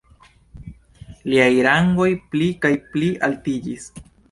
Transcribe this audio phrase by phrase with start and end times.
[1.33, 3.89] Liaj rangoj pli kaj pli altiĝis.